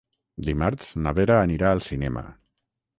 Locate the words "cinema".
1.93-2.29